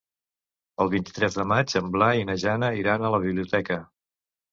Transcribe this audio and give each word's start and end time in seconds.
El 0.85 0.89
vint-i-tres 0.93 1.35
de 1.39 1.43
maig 1.51 1.75
en 1.79 1.91
Blai 1.95 2.21
i 2.21 2.27
na 2.31 2.37
Jana 2.45 2.71
iran 2.79 3.05
a 3.05 3.13
la 3.17 3.21
biblioteca. 3.27 3.79